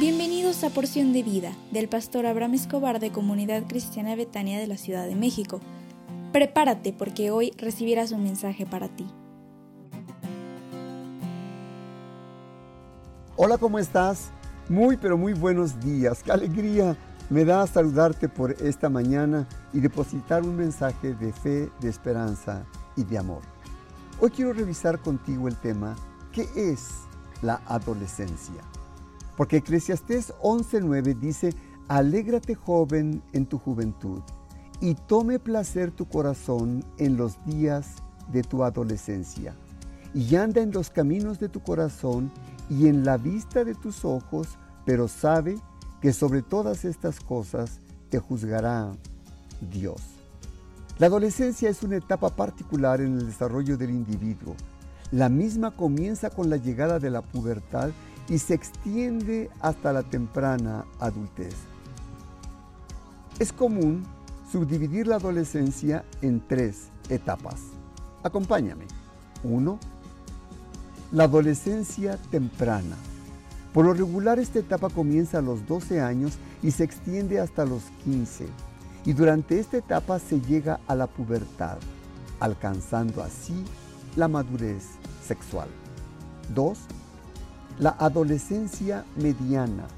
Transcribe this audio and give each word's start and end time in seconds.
Bienvenidos 0.00 0.64
a 0.64 0.70
Porción 0.70 1.12
de 1.12 1.22
Vida 1.22 1.52
del 1.72 1.86
pastor 1.86 2.24
Abraham 2.24 2.54
Escobar 2.54 3.00
de 3.00 3.12
Comunidad 3.12 3.64
Cristiana 3.68 4.16
Betania 4.16 4.58
de 4.58 4.66
la 4.66 4.78
Ciudad 4.78 5.06
de 5.06 5.14
México. 5.14 5.60
Prepárate 6.32 6.94
porque 6.94 7.30
hoy 7.30 7.52
recibirás 7.58 8.10
un 8.10 8.22
mensaje 8.22 8.64
para 8.64 8.88
ti. 8.88 9.06
Hola, 13.36 13.58
¿cómo 13.58 13.78
estás? 13.78 14.30
Muy, 14.70 14.96
pero 14.96 15.18
muy 15.18 15.34
buenos 15.34 15.78
días. 15.80 16.22
Qué 16.22 16.32
alegría 16.32 16.96
me 17.28 17.44
da 17.44 17.66
saludarte 17.66 18.26
por 18.26 18.52
esta 18.52 18.88
mañana 18.88 19.46
y 19.74 19.80
depositar 19.80 20.44
un 20.44 20.56
mensaje 20.56 21.12
de 21.12 21.30
fe, 21.30 21.68
de 21.78 21.90
esperanza 21.90 22.64
y 22.96 23.04
de 23.04 23.18
amor. 23.18 23.42
Hoy 24.18 24.30
quiero 24.30 24.54
revisar 24.54 24.98
contigo 25.00 25.46
el 25.46 25.56
tema, 25.56 25.94
¿qué 26.32 26.48
es 26.56 26.88
la 27.42 27.60
adolescencia? 27.66 28.62
Porque 29.40 29.56
Eclesiastés 29.56 30.34
11:9 30.42 31.18
dice, 31.18 31.54
alégrate 31.88 32.54
joven 32.54 33.22
en 33.32 33.46
tu 33.46 33.56
juventud 33.56 34.20
y 34.82 34.94
tome 34.94 35.38
placer 35.38 35.90
tu 35.90 36.04
corazón 36.06 36.84
en 36.98 37.16
los 37.16 37.42
días 37.46 37.86
de 38.30 38.42
tu 38.42 38.64
adolescencia. 38.64 39.54
Y 40.12 40.36
anda 40.36 40.60
en 40.60 40.72
los 40.72 40.90
caminos 40.90 41.38
de 41.38 41.48
tu 41.48 41.60
corazón 41.60 42.30
y 42.68 42.86
en 42.86 43.02
la 43.02 43.16
vista 43.16 43.64
de 43.64 43.74
tus 43.74 44.04
ojos, 44.04 44.58
pero 44.84 45.08
sabe 45.08 45.56
que 46.02 46.12
sobre 46.12 46.42
todas 46.42 46.84
estas 46.84 47.18
cosas 47.18 47.80
te 48.10 48.18
juzgará 48.18 48.92
Dios. 49.72 50.02
La 50.98 51.06
adolescencia 51.06 51.70
es 51.70 51.82
una 51.82 51.96
etapa 51.96 52.28
particular 52.36 53.00
en 53.00 53.16
el 53.16 53.26
desarrollo 53.28 53.78
del 53.78 53.88
individuo. 53.88 54.54
La 55.12 55.30
misma 55.30 55.70
comienza 55.70 56.28
con 56.28 56.50
la 56.50 56.58
llegada 56.58 56.98
de 56.98 57.08
la 57.08 57.22
pubertad 57.22 57.90
y 58.30 58.38
se 58.38 58.54
extiende 58.54 59.50
hasta 59.60 59.92
la 59.92 60.04
temprana 60.04 60.86
adultez. 61.00 61.54
Es 63.40 63.52
común 63.52 64.06
subdividir 64.50 65.08
la 65.08 65.16
adolescencia 65.16 66.04
en 66.22 66.40
tres 66.46 66.88
etapas. 67.08 67.56
Acompáñame. 68.22 68.86
1. 69.42 69.78
La 71.12 71.24
adolescencia 71.24 72.18
temprana. 72.30 72.96
Por 73.74 73.84
lo 73.84 73.94
regular 73.94 74.38
esta 74.38 74.60
etapa 74.60 74.90
comienza 74.90 75.38
a 75.38 75.42
los 75.42 75.66
12 75.66 76.00
años 76.00 76.34
y 76.62 76.70
se 76.70 76.84
extiende 76.84 77.40
hasta 77.40 77.64
los 77.64 77.82
15. 78.04 78.46
Y 79.06 79.12
durante 79.12 79.58
esta 79.58 79.78
etapa 79.78 80.18
se 80.20 80.40
llega 80.40 80.78
a 80.86 80.94
la 80.94 81.08
pubertad, 81.08 81.78
alcanzando 82.38 83.22
así 83.22 83.64
la 84.14 84.28
madurez 84.28 84.84
sexual. 85.26 85.68
2 86.54 86.78
la 87.80 87.96
adolescencia 87.98 89.04
mediana 89.16 89.88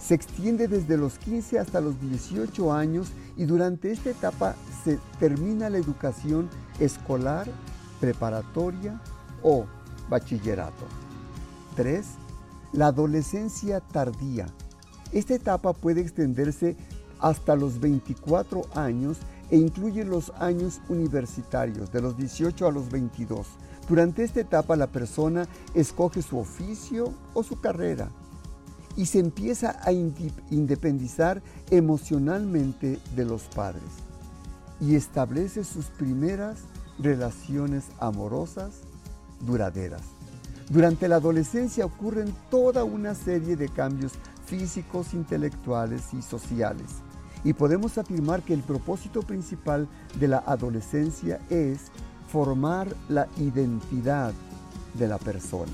se 0.00 0.14
extiende 0.14 0.68
desde 0.68 0.96
los 0.96 1.18
15 1.18 1.58
hasta 1.58 1.80
los 1.80 2.00
18 2.00 2.72
años 2.72 3.08
y 3.36 3.44
durante 3.44 3.90
esta 3.90 4.10
etapa 4.10 4.54
se 4.84 4.98
termina 5.18 5.70
la 5.70 5.78
educación 5.78 6.50
escolar, 6.78 7.46
preparatoria 8.00 9.00
o 9.42 9.64
bachillerato. 10.10 10.84
3. 11.76 12.04
La 12.72 12.88
adolescencia 12.88 13.80
tardía. 13.80 14.46
Esta 15.12 15.34
etapa 15.34 15.72
puede 15.72 16.00
extenderse 16.02 16.76
hasta 17.18 17.56
los 17.56 17.80
24 17.80 18.62
años 18.74 19.18
e 19.50 19.56
incluye 19.56 20.04
los 20.04 20.32
años 20.38 20.80
universitarios, 20.88 21.92
de 21.92 22.00
los 22.00 22.16
18 22.16 22.66
a 22.66 22.72
los 22.72 22.90
22. 22.90 23.46
Durante 23.88 24.24
esta 24.24 24.40
etapa 24.40 24.76
la 24.76 24.86
persona 24.86 25.46
escoge 25.74 26.22
su 26.22 26.38
oficio 26.38 27.12
o 27.34 27.42
su 27.42 27.60
carrera 27.60 28.10
y 28.96 29.06
se 29.06 29.18
empieza 29.18 29.78
a 29.82 29.92
independizar 29.92 31.42
emocionalmente 31.70 32.98
de 33.14 33.24
los 33.24 33.42
padres 33.42 33.82
y 34.80 34.94
establece 34.94 35.64
sus 35.64 35.86
primeras 35.86 36.60
relaciones 36.98 37.84
amorosas 37.98 38.80
duraderas. 39.40 40.02
Durante 40.70 41.08
la 41.08 41.16
adolescencia 41.16 41.84
ocurren 41.84 42.34
toda 42.50 42.84
una 42.84 43.14
serie 43.14 43.56
de 43.56 43.68
cambios 43.68 44.12
físicos, 44.46 45.12
intelectuales 45.12 46.14
y 46.14 46.22
sociales. 46.22 46.86
Y 47.44 47.52
podemos 47.52 47.98
afirmar 47.98 48.42
que 48.42 48.54
el 48.54 48.62
propósito 48.62 49.22
principal 49.22 49.86
de 50.18 50.28
la 50.28 50.38
adolescencia 50.38 51.40
es 51.50 51.92
formar 52.26 52.88
la 53.08 53.28
identidad 53.36 54.32
de 54.94 55.08
la 55.08 55.18
persona. 55.18 55.72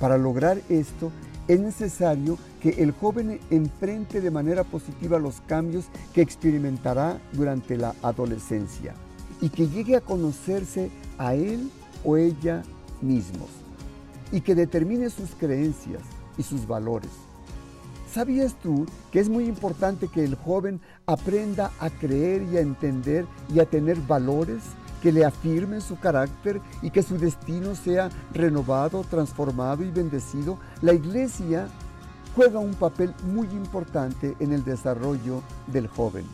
Para 0.00 0.16
lograr 0.16 0.60
esto, 0.68 1.12
es 1.46 1.60
necesario 1.60 2.38
que 2.60 2.70
el 2.82 2.92
joven 2.92 3.40
enfrente 3.50 4.20
de 4.20 4.30
manera 4.30 4.64
positiva 4.64 5.18
los 5.18 5.40
cambios 5.42 5.86
que 6.14 6.22
experimentará 6.22 7.20
durante 7.32 7.76
la 7.76 7.94
adolescencia 8.02 8.94
y 9.40 9.48
que 9.48 9.68
llegue 9.68 9.96
a 9.96 10.00
conocerse 10.00 10.90
a 11.18 11.34
él 11.34 11.70
o 12.04 12.16
ella 12.16 12.62
mismos 13.02 13.48
y 14.32 14.40
que 14.40 14.54
determine 14.54 15.10
sus 15.10 15.30
creencias 15.30 16.02
y 16.38 16.42
sus 16.42 16.66
valores. 16.66 17.10
¿Sabías 18.12 18.56
tú 18.60 18.86
que 19.12 19.20
es 19.20 19.28
muy 19.28 19.44
importante 19.44 20.08
que 20.08 20.24
el 20.24 20.34
joven 20.34 20.80
aprenda 21.06 21.70
a 21.78 21.90
creer 21.90 22.42
y 22.42 22.56
a 22.56 22.60
entender 22.60 23.24
y 23.54 23.60
a 23.60 23.66
tener 23.66 23.96
valores 24.00 24.62
que 25.00 25.12
le 25.12 25.24
afirmen 25.24 25.80
su 25.80 25.96
carácter 25.98 26.60
y 26.82 26.90
que 26.90 27.04
su 27.04 27.18
destino 27.18 27.76
sea 27.76 28.10
renovado, 28.34 29.04
transformado 29.04 29.84
y 29.84 29.90
bendecido, 29.92 30.58
la 30.82 30.92
iglesia 30.92 31.68
juega 32.34 32.58
un 32.58 32.74
papel 32.74 33.14
muy 33.32 33.46
importante 33.48 34.34
en 34.40 34.52
el 34.52 34.64
desarrollo 34.64 35.42
del 35.68 35.86
joven. 35.86 36.24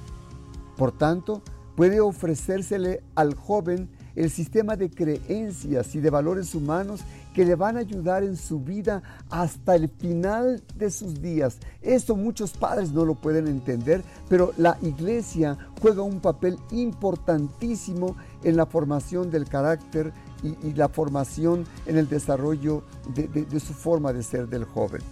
Por 0.78 0.92
tanto, 0.92 1.42
puede 1.76 2.00
ofrecérsele 2.00 3.02
al 3.14 3.34
joven 3.34 3.90
el 4.14 4.30
sistema 4.30 4.76
de 4.76 4.90
creencias 4.90 5.94
y 5.94 6.00
de 6.00 6.08
valores 6.08 6.54
humanos 6.54 7.02
que 7.36 7.44
le 7.44 7.54
van 7.54 7.76
a 7.76 7.80
ayudar 7.80 8.24
en 8.24 8.34
su 8.34 8.60
vida 8.60 9.02
hasta 9.28 9.74
el 9.74 9.90
final 9.90 10.62
de 10.74 10.90
sus 10.90 11.20
días. 11.20 11.58
Esto 11.82 12.16
muchos 12.16 12.52
padres 12.52 12.92
no 12.92 13.04
lo 13.04 13.14
pueden 13.14 13.46
entender, 13.46 14.02
pero 14.26 14.54
la 14.56 14.78
iglesia 14.80 15.58
juega 15.82 16.00
un 16.00 16.20
papel 16.20 16.58
importantísimo 16.70 18.16
en 18.42 18.56
la 18.56 18.64
formación 18.64 19.30
del 19.30 19.46
carácter 19.46 20.14
y, 20.42 20.72
la 20.72 20.88
formación 20.88 21.66
en 21.84 21.98
el 21.98 22.08
desarrollo 22.08 22.84
de 23.14 23.60
su 23.60 23.74
forma 23.74 24.14
de 24.14 24.22
ser 24.22 24.48
del 24.48 24.64
joven. 24.64 25.02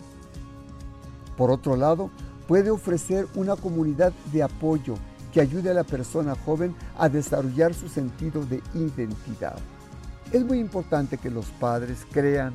Por 1.36 1.50
otro 1.50 1.76
lado, 1.76 2.10
puede 2.48 2.70
ofrecer 2.70 3.26
una 3.34 3.54
comunidad 3.54 4.14
de 4.32 4.44
apoyo 4.44 4.94
que 5.30 5.42
ayude 5.42 5.72
a 5.72 5.74
la 5.74 5.84
persona 5.84 6.34
joven 6.46 6.74
a 6.96 7.10
desarrollar 7.10 7.74
su 7.74 7.91
sentido 7.91 8.46
de 8.46 8.62
identidad. 8.72 9.58
Es 10.32 10.44
muy 10.44 10.58
importante 10.58 11.18
que 11.18 11.30
los 11.30 11.46
padres 11.46 12.06
crean 12.10 12.52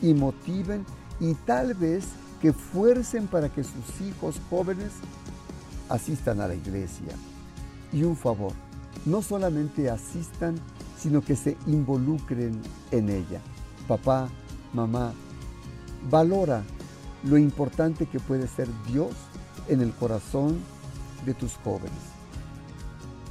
y 0.00 0.14
motiven 0.14 0.84
y 1.20 1.34
tal 1.34 1.74
vez 1.74 2.04
que 2.40 2.52
fuercen 2.52 3.26
para 3.26 3.48
que 3.48 3.64
sus 3.64 4.00
hijos 4.00 4.40
jóvenes 4.50 4.92
asistan 5.88 6.40
a 6.40 6.48
la 6.48 6.54
iglesia. 6.54 7.14
Y 7.92 8.02
un 8.02 8.16
favor, 8.16 8.52
no 9.04 9.22
solamente 9.22 9.90
asistan, 9.90 10.56
sino 10.98 11.22
que 11.22 11.36
se 11.36 11.56
involucren 11.66 12.60
en 12.90 13.08
ella. 13.08 13.40
Papá, 13.88 14.28
mamá, 14.72 15.12
valora 16.10 16.62
lo 17.24 17.38
importante 17.38 18.06
que 18.06 18.20
puede 18.20 18.46
ser 18.46 18.68
Dios 18.88 19.12
en 19.68 19.80
el 19.80 19.92
corazón 19.92 20.58
de 21.24 21.34
tus 21.34 21.54
jóvenes. 21.56 21.92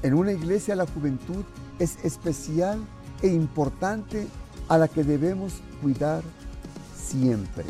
En 0.04 0.14
una 0.14 0.32
iglesia 0.32 0.76
la 0.76 0.86
juventud 0.86 1.44
es 1.80 2.04
especial 2.04 2.80
e 3.22 3.28
importante 3.28 4.28
a 4.68 4.78
la 4.78 4.88
que 4.88 5.04
debemos 5.04 5.54
cuidar 5.82 6.24
siempre. 6.96 7.66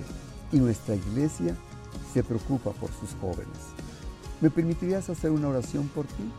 Y 0.52 0.58
nuestra 0.58 0.96
iglesia 0.96 1.56
se 2.14 2.24
preocupa 2.24 2.72
por 2.72 2.90
sus 2.92 3.10
jóvenes. 3.20 3.58
¿Me 4.42 4.50
permitirías 4.50 5.10
hacer 5.10 5.32
una 5.32 5.50
oración 5.50 5.88
por 5.90 6.06
ti? 6.06 6.32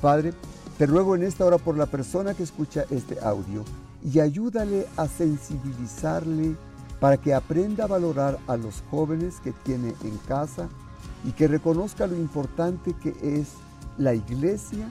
Padre, 0.00 0.32
te 0.78 0.86
ruego 0.86 1.14
en 1.14 1.22
esta 1.22 1.44
hora 1.44 1.58
por 1.58 1.76
la 1.76 1.86
persona 1.86 2.34
que 2.34 2.42
escucha 2.42 2.84
este 2.90 3.18
audio 3.20 3.64
y 4.02 4.20
ayúdale 4.20 4.86
a 4.96 5.06
sensibilizarle 5.06 6.56
para 7.00 7.16
que 7.16 7.34
aprenda 7.34 7.84
a 7.84 7.88
valorar 7.88 8.38
a 8.46 8.56
los 8.56 8.82
jóvenes 8.90 9.40
que 9.40 9.52
tiene 9.52 9.94
en 10.04 10.16
casa 10.28 10.68
y 11.24 11.32
que 11.32 11.48
reconozca 11.48 12.06
lo 12.06 12.16
importante 12.16 12.94
que 12.94 13.14
es 13.22 13.48
la 13.98 14.14
iglesia 14.14 14.88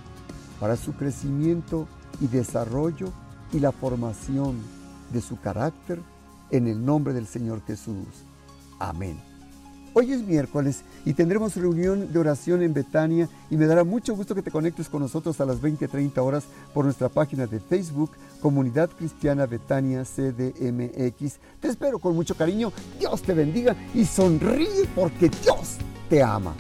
para 0.60 0.76
su 0.76 0.94
crecimiento 0.94 1.88
y 2.20 2.28
desarrollo 2.28 3.08
y 3.52 3.60
la 3.60 3.72
formación 3.72 4.58
de 5.12 5.22
su 5.22 5.40
carácter 5.40 6.00
en 6.52 6.68
el 6.68 6.84
nombre 6.84 7.14
del 7.14 7.28
Señor 7.28 7.62
Jesús. 7.66 8.08
Amén. 8.80 9.30
Hoy 9.94 10.14
es 10.14 10.22
miércoles 10.22 10.84
y 11.04 11.14
tendremos 11.14 11.56
reunión 11.56 12.14
de 12.14 12.20
oración 12.20 12.62
en 12.62 12.74
Betania 12.74 13.28
y 13.50 13.58
me 13.58 13.66
dará 13.66 13.84
mucho 13.84 14.16
gusto 14.16 14.36
que 14.36 14.44
te 14.44 14.52
conectes 14.52 14.88
con 14.88 15.02
nosotros 15.02 15.42
a 15.42 15.46
las 15.46 15.62
20-30 15.62 16.18
horas 16.20 16.44
por 16.74 16.86
nuestra 16.86 17.10
página 17.10 17.48
de 17.48 17.60
Facebook, 17.60 18.12
Comunidad 18.40 18.90
Cristiana 18.92 19.48
Betania 19.48 20.04
CDMX. 20.04 21.40
Te 21.60 21.68
espero 21.68 21.98
con 21.98 22.16
mucho 22.16 22.36
cariño, 22.36 22.72
Dios 23.00 23.22
te 23.24 23.34
bendiga 23.34 23.76
y 23.94 24.06
sonríe 24.06 24.88
porque 24.96 25.30
Dios 25.30 25.78
te 26.08 26.22
ama. 26.22 26.54